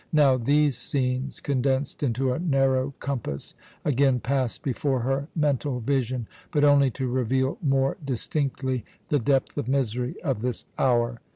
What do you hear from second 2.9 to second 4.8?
compass, again passed